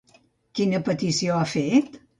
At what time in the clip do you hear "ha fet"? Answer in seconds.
1.43-2.07